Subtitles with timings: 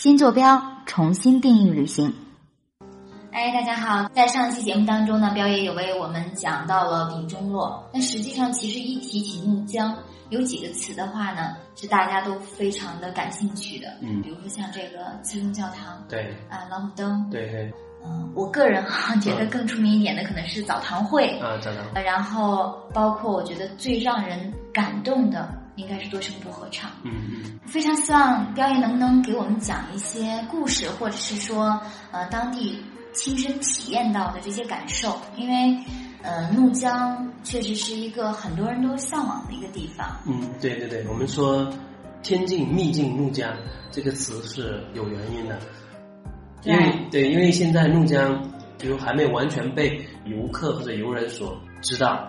[0.00, 2.14] 新坐标，重新定义旅行。
[3.32, 7.84] 哎，大家好，在上期节目当中呢，彪爷有为我们讲到了丙中洛。
[7.92, 9.92] 那实际上，其实一提起怒江，
[10.30, 13.88] 有几个词的话呢，是大家都非常的感兴趣的。
[14.00, 17.28] 嗯比如说像这个慈龙教堂对啊，老虎灯。
[17.28, 17.68] 对对
[18.06, 21.26] 嗯，我个人哈觉得更出名一点的可能是澡堂会。
[21.40, 26.90] 啊，找到呃然后包括我觉得最让人感动的应该是多声部合唱。
[27.04, 31.80] 嗯嗯非常希望彪爷能不能给我们讲一些故事，或者是说
[32.10, 32.82] 呃当地
[33.14, 35.78] 亲身体验到的这些感受，因为
[36.22, 40.06] 呃怒江确实是一个很多人都向往的一个地方。
[40.26, 41.70] 嗯，对对对，我们说
[42.22, 43.54] 天境秘境怒江
[43.90, 45.58] 这个词是有原因的，
[46.64, 48.42] 因为对，因为现在怒江
[48.78, 52.28] 比如还没有完全被游客或者游人所知道，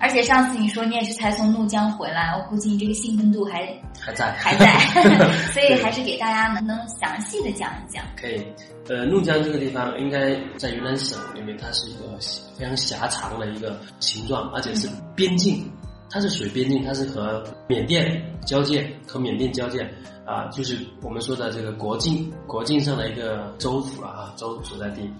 [0.00, 3.66] 而且上次你说你也是才从怒江回来，我估计你这个兴奋度还
[4.00, 4.78] 还在还在，
[5.52, 8.04] 所以还是给大家能能详细的讲一讲。
[8.16, 8.44] 可以，
[8.88, 12.18] 呃，怒江这个地方应该在云南省里面，它是一个
[12.56, 15.70] 非常狭长的一个形状，而且是边境，
[16.10, 19.82] 它是属于边境，它是和缅甸交界，和缅甸交界
[20.24, 25.10] 啊，就是我们说的这个国境国境上的一个州府了啊，州所在地。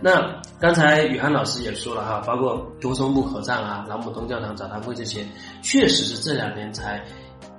[0.00, 5.24] 那刚才宇涵老师也说了哈，包括多松木合唱啊、朗姆东教堂、早堂会这些，
[5.62, 7.02] 确实是这两年才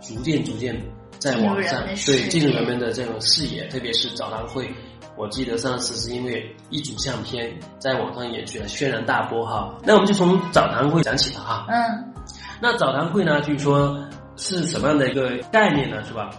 [0.02, 0.76] 逐渐逐渐
[1.18, 4.70] 在网上对进入人们的这种视野，特别是早堂会。
[5.18, 11.66] 我记得上次是因为一组相片在网上也去了轩然大波哈，那我们就从澡堂会讲起了哈。
[11.70, 12.14] 嗯
[12.62, 13.98] 那澡堂会呢，就是说
[14.36, 16.04] 是什么样的一个概念呢？
[16.04, 16.30] 是吧？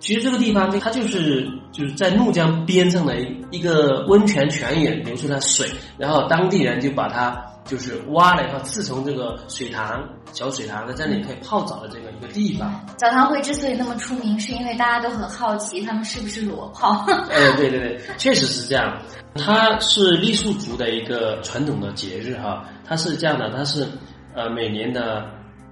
[0.00, 12.84] 其实这个地方它就是就是在怒江边上的一一个温泉泉眼流出来水，然后当地人就把它就是挖了以后刺从这个水塘小水塘，在这里可以泡澡的这个一个地方。
[12.96, 17.04] 澡堂会之所以那么出名，是因为大家都很好奇他们是不是裸泡。
[17.06, 18.98] 呃，对对对，确实是这样。
[19.34, 23.86] 它是傈僳族的一个传统的节日哈，它是这样的，它是
[24.34, 25.24] 呃每年的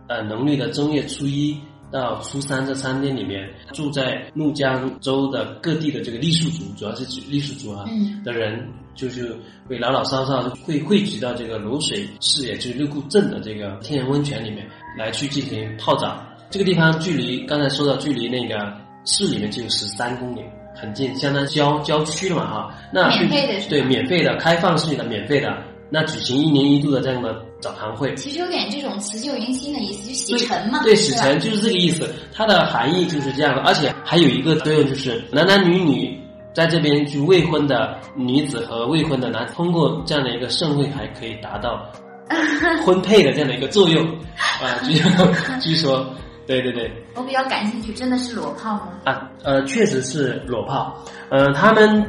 [0.07, 1.59] 呃农历的正月初一
[1.91, 9.35] 到初三这三天里面，住在怒江州的各地的这个傈僳族，主要是指傈僳族啊、嗯的人，就是
[9.67, 14.67] 会老老少少会汇集到这个泸水市，也就是六固镇的这个天然温泉里面
[14.97, 16.23] 来去进行泡澡。
[16.51, 18.73] 这个地方距离刚才说到距离那个
[19.05, 20.41] 市里面只有十三公里，
[20.75, 22.75] 很近，相当于郊郊区了嘛哈。
[22.93, 25.57] 那免费的是对免费的开放式的免费的，
[25.91, 28.15] 那举行一年一度的这样的早堂会。
[28.15, 36.21] 其实有点这种辞旧迎新的意思，就洗尘嘛，对，是吧洗尘就是这个意思，它的含义就是这样的，而且还有一个作用就是男男女女
[36.55, 41.91] 在这边就未婚的女子和未婚的男，通过这样的一个盛会，还可以达到
[42.85, 44.05] 婚配的这样的一个作用
[44.37, 45.01] 啊，据
[45.61, 46.05] 据说，
[46.47, 46.91] 对对对。
[47.15, 48.93] 我比较感兴趣，真的是裸泡吗？
[49.05, 50.95] 啊，呃，确实是裸泡，
[51.31, 52.05] 呃，他们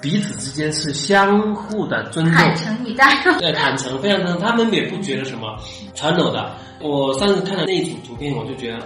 [0.00, 3.04] 彼此之间是相互的尊重，坦诚以待。
[3.38, 5.58] 对，坦诚，非常坦诚，他们也不觉得什么
[5.94, 6.54] 传统的。
[6.80, 8.78] 我上次看到那一组图片，我就觉得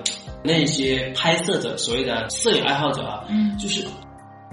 [0.42, 3.84] 那些拍摄者，所谓的摄影爱好者啊，嗯，就是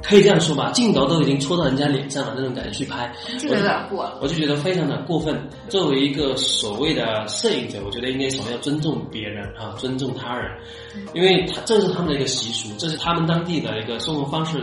[0.04, 3.10] 可以这样说吧，镜头都已经戳到人家脸上了那种感觉去拍，
[3.40, 4.20] 这个有点过了。
[4.22, 5.42] 我就觉得非常的过分。
[5.70, 10.52] 作为一个所谓的摄影者，我觉得应该首先要尊重别人啊，尊重他人，
[11.14, 14.62] 因为他这是他们的一个习俗，这是他们当地的一个生活方式。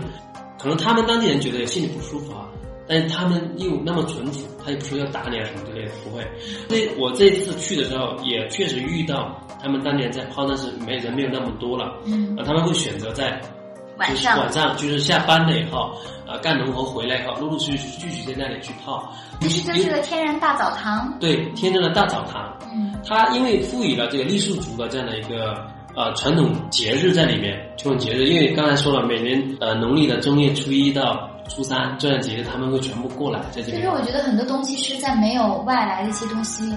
[0.59, 2.49] 可能他们当地人觉得心里不舒服啊，
[2.89, 6.27] 但是他们又那么淳朴，他也不说要打你啊什么之类的，不会。
[6.69, 13.41] 所以我这次去的时候，也确实遇到他们当地人在泡，但是没人没有那么多了，嗯，啊，他们会选择在
[13.99, 15.91] 就是晚上晚上就是下班了以后，
[16.27, 19.11] 呃，干农活回来以后，陆陆续续继续在那里去泡。
[19.41, 21.19] 其实这是个天然大澡堂。
[21.19, 25.55] 对天然的大澡堂，嗯它因为赋予了这个傈僳族的这样的一个
[25.97, 33.89] 呃传统节日在里面，传统节日，因为刚才说了，每年呃农历的正月初一到初三这段节日，他们会全部过来在这边其实。
[33.89, 36.71] 我觉得很多东西是在没有外来的一些东西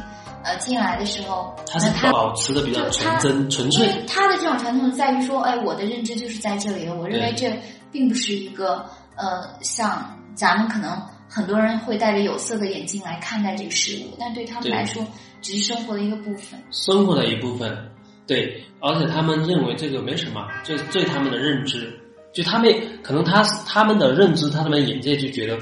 [0.43, 7.51] 呃进来的时候，它是它保持的比较纯真纯因粹，为它的这种传统在于说，哎，我的认知就是在这里的，我认为这
[7.91, 15.05] 并不是一个呃，像咱们可能很多人会戴着有色的眼镜来看待这个事物，但对他们来说，
[15.41, 16.57] 只是生活的一个部分。
[16.71, 17.77] 生活的一部分。
[18.29, 21.91] 对，而且他们认为这个没什么，这这他们的认知，
[22.31, 22.71] 就他们
[23.01, 25.57] 可能他他们的认知，他们的眼界就觉得，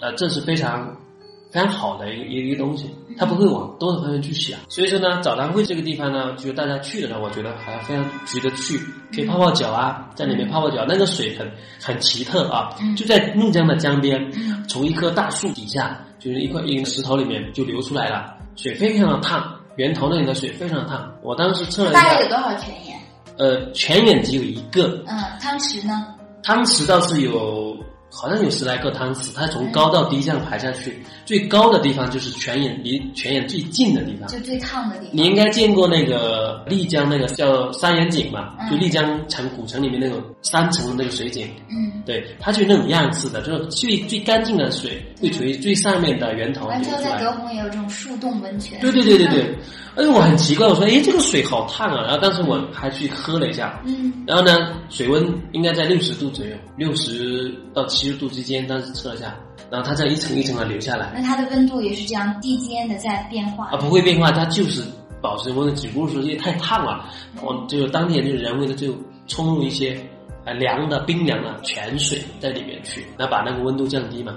[0.00, 0.96] 呃，这是非常
[1.50, 2.88] 非常好的一个一个东西，
[3.18, 4.56] 他不会往多的方面去想。
[4.68, 8.78] 所以说呢，澡堂会这个地方呢，就是大家去的呢，我觉得还非常值得去，
[9.12, 11.50] 可以泡泡脚啊，在里面泡泡脚，那个水很
[11.80, 12.94] 很奇特啊，嗯。
[12.94, 14.64] 就在怒江的江边，嗯。
[14.68, 21.12] 从一棵大树底下，就是一块一个石头里面就流出来了，水非常的烫，源头那里的水非常烫。
[21.22, 22.98] 我当时测了一下，大概有多少泉眼？
[23.36, 26.06] 呃，泉眼只有一个，嗯，汤池呢？
[26.42, 27.63] 汤池倒是有
[28.14, 34.28] 好像有十来个汤匙，它从高到低这样排下去，最高的地方就是泉眼离泉眼最近的地方。
[34.28, 35.10] 就最烫的地方。
[35.12, 38.54] 你应该见过那个丽江那个叫三眼井嘛？
[38.60, 47.20] 嗯就丽江城古城里面那种三层的那个水井，嗯，对，它就那种样式的，就是最最干净的水会处于最上面的源头完之后在流出来。
[47.20, 48.80] 德宏也有这种树洞温泉。
[48.80, 49.58] 对对对对对，
[49.96, 59.36] 而且我很奇怪，我说哎这个水好烫啊，然后当时我还去喝了一下，嗯，然后呢水温应该在六十度左右，六十到七十度之间，当时测了一下，
[59.70, 63.68] 然后它这样一层一层的流下来，那它的温度也是这样递间的在变化。
[63.70, 64.82] 啊不会变化，它就是
[65.20, 67.04] 保持温度，只不过说因为太烫了，
[67.40, 68.94] 我就当天就人为的就
[69.28, 69.96] 冲入一些
[70.44, 74.36] 啊凉的冰凉的泉水在里面去，那把那个温度降低嘛。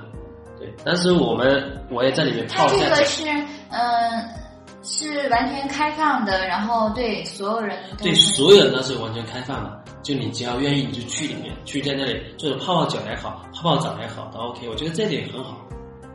[0.60, 3.24] 对，当时我们我也在里面它泡一下脚，这个是
[3.70, 4.24] 嗯、
[4.84, 15.58] 是完全开放的，然后对所有人对所有人都是完全开放的，就你只要愿意你就去里面，去在那里就是泡泡脚也好，泡泡澡也好都 OK，我觉得这点很好，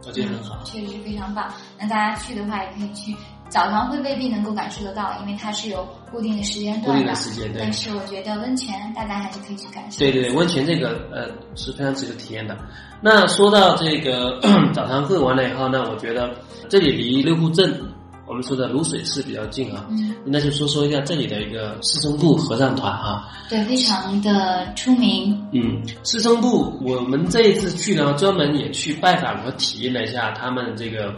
[0.06, 0.58] 我觉得很好。
[0.64, 1.52] 确实非常棒。
[1.78, 3.14] 那大家去的话，也可以去
[3.48, 7.72] 澡堂，会未必能够感受得到，因为它是有固定的时间固段定的时间，对但。
[7.72, 9.98] 是我觉得温泉大家还是可以去感受。
[9.98, 12.56] 对对对，温泉这个呃是非常值得体验的。
[13.02, 14.40] 那说到这个
[14.72, 16.32] 澡堂会完了以后呢，我觉得
[16.70, 17.78] 这里离六户镇
[18.26, 23.28] 我们说的泸水寺比较近啊，嗯，那就说说一下这里的一个师生部合唱团啊。
[23.48, 25.38] 对，非常的出名。
[25.52, 31.14] 嗯，四声部我们这一次去呢，专门也去拜访和体验了一下他们这个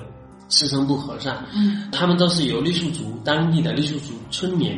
[0.48, 1.44] 师生部合唱。
[1.54, 4.76] 嗯他们都是由傈僳族当地的傈僳族村民，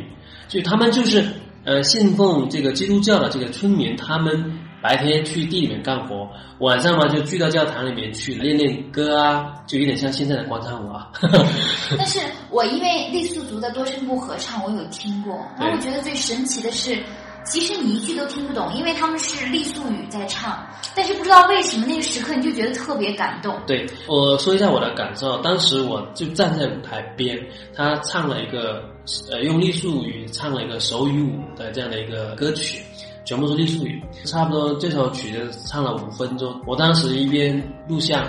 [0.49, 1.25] 所以他们就是
[1.65, 6.29] 呃信奉这个基督教的这个村民，他们白天去地里面干活，
[6.59, 11.11] 晚上嘛就聚到教堂里面去练练歌啊，就有点像现在的广场舞啊。
[11.99, 12.21] 但是
[12.51, 16.97] 我因为傈僳族的多声部合唱，我有听过，然后我觉得最神奇的是，
[17.45, 20.65] 其实你一句都听不懂，因为他们是傈僳语在唱，
[20.95, 23.57] 但是不知道为什么那个时刻你就觉得特别感动。
[23.67, 27.39] 对我说一下我的感受，当时我就站在舞台边，
[27.75, 28.83] 他唱了一个
[29.31, 32.83] 呃用傈僳语唱了一个手语舞的这样的一个歌曲，
[33.27, 36.59] 全部是傈僳语，差不多这首曲子唱了五分钟。
[36.65, 38.25] 我当时一边录像，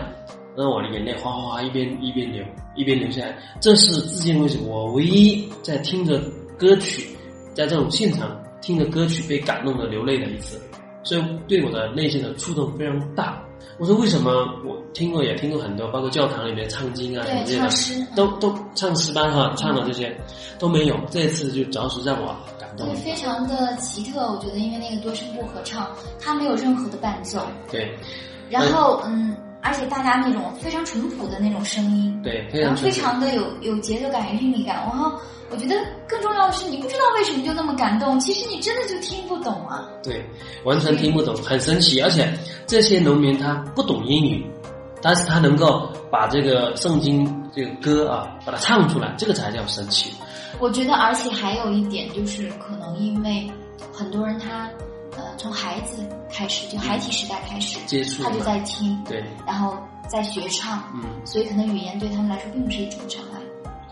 [0.55, 2.43] 让我的眼泪哗哗哗一边一边流
[2.75, 3.37] 一边流下来。
[3.61, 6.19] 这是至今为止我唯一在听着
[6.57, 7.15] 歌曲，
[7.53, 10.59] 在这种现场听着歌曲被感动的流泪的一次，
[11.03, 13.39] 所以对我的内心的触动非常大。
[13.77, 14.31] 我说为什么
[14.65, 20.15] 我听过也听过很多，包括教堂里面唱经啊什么的唱，诗，都都唱诗班哈，唱的这些
[20.57, 20.97] 都没有。
[21.11, 22.95] 这一次就着实让我感动对，。
[22.95, 24.19] 非常的奇特。
[24.31, 27.95] 我觉得，因为那个多声部合唱，它没有任何的伴奏，对
[28.49, 29.35] 然后嗯，
[29.67, 34.75] 而且大家那种非常淳朴的那种声音，对，非然后非常的有有节奏感、有韵律感。
[34.77, 35.11] 然后
[35.49, 35.75] 我觉得
[36.07, 39.87] 更重要的是，你不知道为什么就那么感动，其实你真的就听不懂啊。
[40.01, 40.25] 对，
[40.63, 42.01] 完全听不懂，很神奇。
[42.01, 42.31] 而且
[42.65, 44.45] 这些农民他不懂英语，
[45.01, 50.13] 但是他能够把这个圣经这个歌啊，把它唱出来，这个才叫神奇。
[50.59, 53.47] 我觉得，而且还有一点就是，可能因为
[53.93, 54.96] 很多人他呃
[55.37, 61.03] 从孩子开始，就孩提时代开始接触他就在听，对，然后在学唱，嗯。
[61.25, 63.39] 所以可能语言对他们来说并不是一种障碍。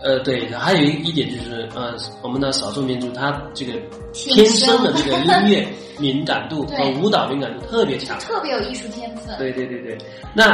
[0.02, 3.72] 呃，对，还有一一点就是，呃，我们的少数民族他这个
[4.12, 5.66] 天天生的这个 音乐
[5.98, 8.18] 敏感度和舞蹈敏感度特别强。
[8.18, 9.36] 特别有艺术天分。
[9.38, 9.98] 对对对对，
[10.34, 10.52] 那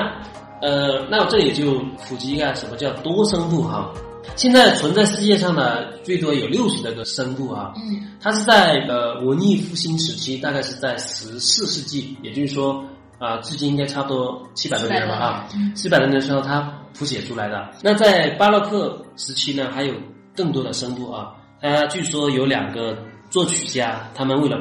[0.60, 3.90] 呃，那我这里就普及一下什么叫多声部哈。
[4.36, 12.84] 现在存在世界上的最多有六十多个声部啊，嗯它是在呃文艺复兴时期，大概是在十四世纪，也就是说
[13.18, 15.48] 啊、至今应该差不多七百多年了吧哈。
[15.54, 16.60] 嗯七百多年的时候，它
[16.98, 17.70] 谱写出来的。
[17.82, 19.94] 那在巴洛克时期呢，还有
[20.36, 21.32] 更多的声部啊。
[21.60, 22.98] 它据说有两个
[23.30, 24.56] 作曲家，他们为了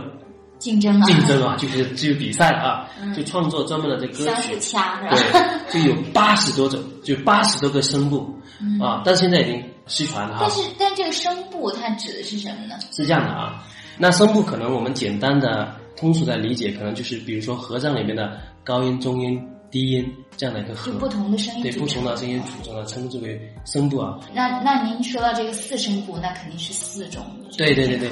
[0.59, 4.59] 竞争啊，竞争啊，就是就是比赛啊，嗯就创作专门的这歌曲。
[4.59, 4.99] 掐？
[5.09, 10.51] 对，就有八十多种，就八十多个声部嗯啊，但是现在已经失传了哈但。
[10.51, 12.75] 是，但这个声部它指的是什么呢？
[12.91, 13.63] 是这样的啊，
[13.97, 20.05] 那声部可能我们简单的、通俗的理解，可能就是比如说合唱里面的高音、中音、低音
[20.37, 24.19] 这样的一个和就，不同的声音对不同的声音组成的，称之为声部啊。
[24.33, 27.23] 那那您说到这个四声部，那肯定是四种。
[27.57, 28.09] 对对对对，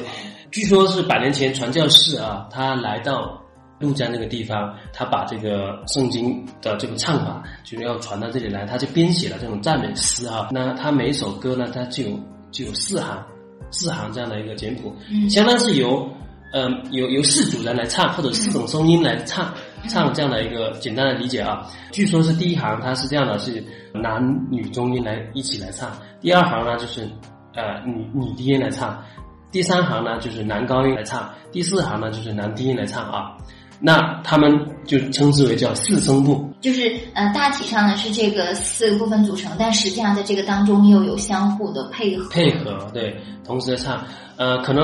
[0.52, 3.42] 据说是百年前传教士啊，他来到
[3.80, 10.50] 陆江那个地方，他把这个圣经的这个唱法，就是要传到这里来，他就编写了这种赞美诗啊。
[10.52, 12.20] 那他每一首歌呢，它就有
[12.52, 13.26] 就有四行，
[13.72, 16.08] 四行这样的一个简谱，嗯相当是由
[16.54, 19.54] 呃由由四组人来唱，或者四种声音来唱。
[19.88, 24.22] 唱这样的一个简单的理解啊，据说是第一行它是这样的，是男
[24.52, 27.08] 女中音来一起来唱；第二行呢就是
[27.56, 29.02] 呃女女低音来唱；
[29.54, 33.38] 第三行呢就是男高音来唱；第四行呢就是男低音来唱啊。
[33.80, 34.52] 那他们
[34.86, 36.48] 就称之为叫四声部。
[36.62, 42.30] 就是呃，大体上呢是这个四个部分组成，但实际上在这个当中又有相互的配合。
[42.30, 44.04] 配合对，同时在唱。
[44.36, 44.84] 呃，可能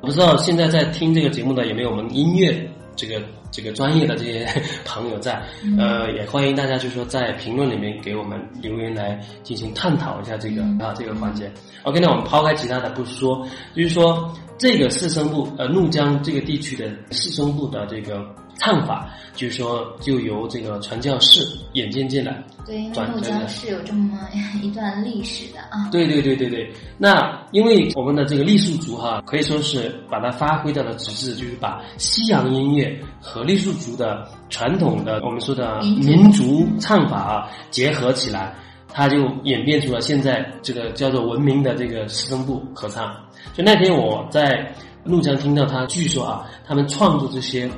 [0.00, 4.46] 不知道现在在听这个节目的有没有我们音乐这个这个专业的这些
[4.84, 5.42] 朋友在？
[5.78, 11.50] 呃，也欢迎大家就是说在评论里面给我们留言来进行探讨一下这个啊这个环节。
[11.84, 18.26] OK，那我们抛开其他的不说，就是说这个四声部呃怒江这个地区的四声部的这个。
[18.58, 21.40] 唱法就是说，就由这个传教士
[21.74, 24.18] 演进进来，对，因为怒江是有这么
[24.60, 25.88] 一段历史的啊。
[25.92, 38.52] 对对对对对，那因为我们的这个傈僳族哈，可以说是把它发挥到了极致，就是把西洋音乐和傈僳族的传统的我们说的民族唱法啊结合起来，
[38.92, 43.14] 它就演变出了现在这个叫做文明的这个四声部合唱。
[43.54, 44.68] 就那天我在
[45.04, 47.70] 怒江听到他，据说啊，他们创作这些。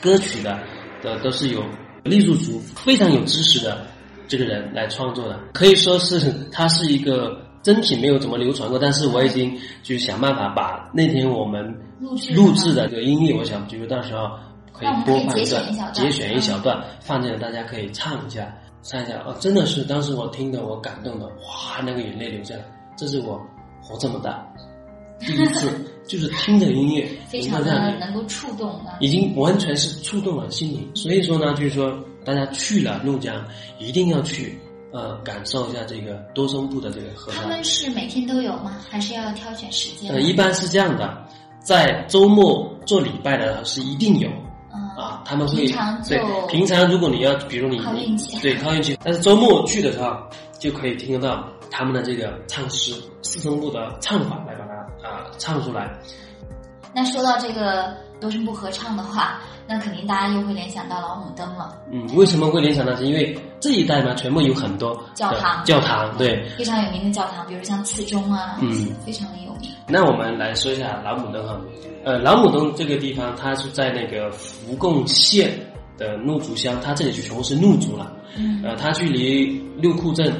[0.00, 0.58] 歌曲的
[1.02, 1.62] 的都是有
[2.04, 3.86] 傈僳族非常有知识的
[4.26, 11.62] 这个人来创作的，可以说是他是一个真品没有怎么流传过，但是我已经就想办法把那天我们
[11.98, 14.30] 录制的这个音乐，我想就是到时候
[14.72, 18.50] 可以播放一段，节选一小段放进来，大家可以唱一下，
[18.82, 22.64] 唱一下哦，真的是当时我听的我感动的，哇，那个眼泪流下来，
[22.96, 23.38] 这是我
[23.82, 24.46] 活这么大。
[25.18, 25.68] 第一次
[26.06, 30.90] 就是听着音乐，非常的能够触动的，已经完全是触动了心灵。
[30.94, 33.44] 所以说呢，就是说大家去了怒江，
[33.78, 34.58] 一定要去
[34.92, 37.42] 呃感受一下这个多声部的这个合唱。
[37.42, 38.78] 他们是每天都有吗？
[38.88, 40.12] 还是要挑选时间？
[40.12, 41.24] 呃，一般是这样的，
[41.60, 44.28] 在周末做礼拜的是一定有
[44.98, 45.66] 啊，他们会
[46.08, 50.16] 对平常如果你要比如你靠运气，对靠运气，但是周末去的时候
[50.58, 52.92] 就可以听得到他们的这个唱诗
[53.22, 54.69] 四声部的唱法来把它。
[55.10, 55.90] 啊，唱出来。
[56.94, 61.76] 那说到这个多声部合唱的话，那肯定大家又会联想到老母灯了。
[61.92, 62.94] 嗯，为什么会联想到？
[62.96, 69.70] 是因为这一带呢，全部有很多教堂，教堂对，非常有名的教堂，比如像次中啊，嗯，非常的有名。
[69.86, 71.60] 那我们来说一下老母灯哈，
[72.04, 75.56] 呃，老母灯这个地方，它是在那个福贡县
[75.96, 78.12] 的怒族乡，它这里就全部是怒族了。
[78.36, 80.34] 嗯，呃，它距离六库镇。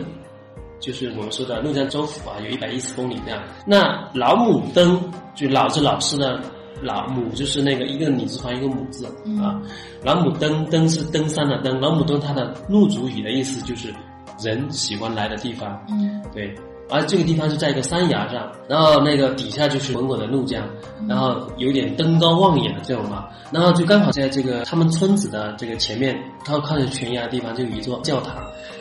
[0.80, 3.42] 就是我们说的怒江州府啊，有一百一十公里这样。
[3.66, 5.00] 那老母灯
[5.34, 6.40] 就老是老师的
[6.82, 9.06] 老母，就是那个一个女字旁一个母字
[9.40, 9.60] 啊。
[10.02, 13.94] 老母灯灯是登山的登，老母灯它的怒族语的意思就是
[14.42, 15.78] 人喜欢来的地方。
[15.90, 16.54] 嗯，对。
[16.92, 20.60] 而这个地方是在一个山崖上，然后那个底下就是滚滚的怒江，
[21.08, 23.28] 然后有点登高望远的这种嘛。
[23.52, 28.34] 然后就刚好在这个他们村子的这个前面，靠靠着悬崖的地方就有一座教堂，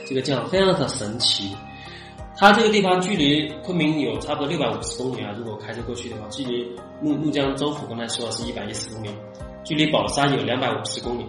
[0.07, 1.55] 这个教堂非常的神奇。
[2.39, 6.65] 它这个地方距离昆明有差不多六百五十公里啊，如果开车过去的话，距离
[7.01, 9.09] 怒怒江州府刚才说的是一百一十公里，
[9.65, 11.23] 距离宝山有两百五十公里，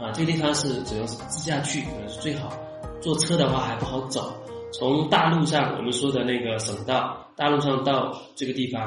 [0.00, 2.52] 啊，这个地方是只能是自驾去可能是最好，
[3.00, 4.34] 坐车的话还不好走。
[4.72, 8.82] 从大路上我们说的那个省道，大路上到这个地方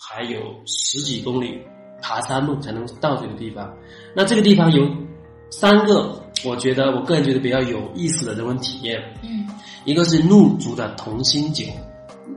[0.00, 1.60] 还有十几公里
[2.00, 3.70] 爬山路才能到这个地方。
[4.16, 4.88] 那这个地方有
[5.50, 9.00] 三个，我觉得我个人觉得比较有意思的人文体验。
[9.22, 9.46] 嗯。
[9.84, 11.64] 一个是怒族的同心酒，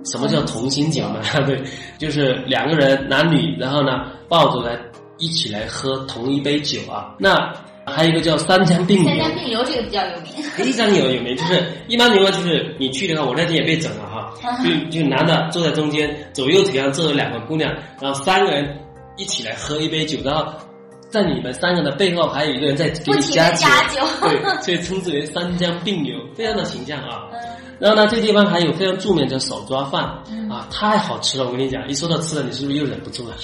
[0.04, 1.22] 什么叫同心酒呢？
[1.46, 1.62] 对，
[2.00, 4.76] 就是两个人男女，然后呢抱着来
[5.20, 7.14] 一起来喝同一杯酒啊。
[7.20, 7.54] 那
[7.86, 11.38] 还有一个叫三江并流，三江并流这个比较有名，非常有有名。
[11.38, 14.34] 就是一般情况就是你去的话，我那天也被整了哈，
[14.66, 17.72] 就就男的坐在中间，左右腿上坐着两个姑娘，
[18.02, 18.76] 然后三个人
[19.18, 20.52] 一起来喝一杯酒，然后。
[21.16, 23.62] 在你们三个的背后，还有一个人在给你加酒，
[24.20, 27.24] 对，所以称之为三江并流，非常的形象啊。
[27.80, 30.04] 然后呢，这个地方还有非常著名的手抓饭
[30.50, 31.46] 啊，太好吃了！
[31.46, 33.36] 我跟你讲，一说到吃的，你是不是又忍不住了？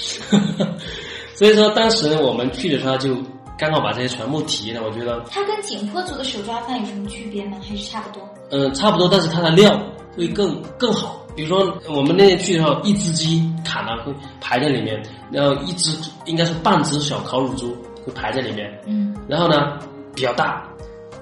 [1.34, 3.16] 所以说，当时我们去的时候，就
[3.58, 4.86] 刚好把这些全部体验了。
[4.86, 7.56] 我觉得它跟景颇族的手抓饭有什么区别吗？
[7.66, 8.28] 还是差不多？
[8.50, 9.80] 嗯，差不多，但是它的料
[10.14, 11.21] 会更更好。
[11.34, 15.96] 比如说，我们那天去的时候，一只鸡砍了会排在里面，然后一只
[16.26, 19.78] 应该是半只小烤乳猪会排在里面，嗯，然后呢
[20.14, 20.62] 比较大，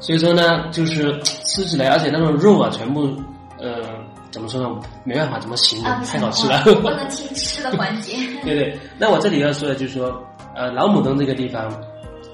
[0.00, 3.08] 所以说呢就是吃起来，而且那种肉啊全部，
[3.58, 3.82] 呃，
[4.30, 4.68] 怎么说呢？
[5.04, 6.62] 没办法怎么形容，太好吃了。
[6.80, 8.16] 不能听吃的环节。
[8.44, 10.22] 对对，那我这里要说的就是说，
[10.54, 11.70] 呃，老母登这个地方，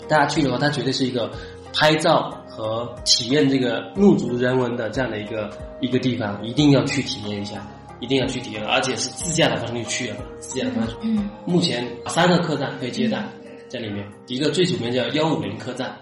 [0.08, 1.30] 大家去的话，它绝对是一个
[1.74, 5.50] 拍照和体验这个怒族人文的这样的一个。
[5.78, 7.62] 一个地方一定要去体验一下，
[8.00, 10.96] 一定要去体验，而且是自驾的方式去啊，自驾的方式。
[11.02, 13.22] 嗯，目前三个客栈可以接待
[13.68, 15.94] 在里面，一个最主名叫幺五零客栈。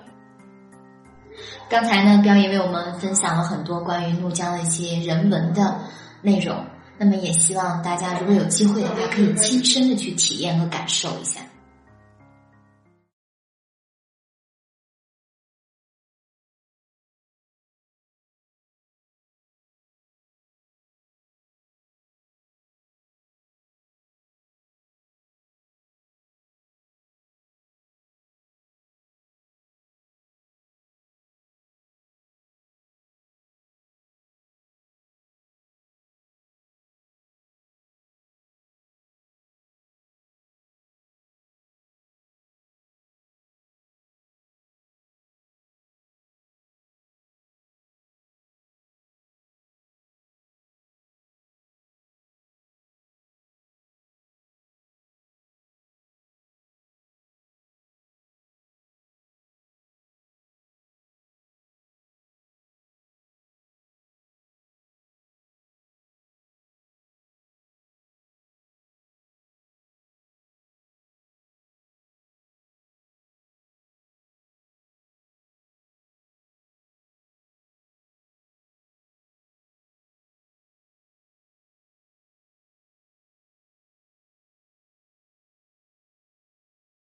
[1.68, 5.80] 刚才呢，彪爷为我们分享了很多关于怒江的一些人文的
[6.22, 6.64] 内容，
[6.96, 11.40] 那么也希望大家如果有机会的话，可以亲身的去体验和感受一下。